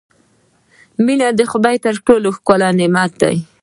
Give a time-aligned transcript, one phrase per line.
[1.05, 3.37] •مینه د خدای تر ټولو ښکلی نعمت دی.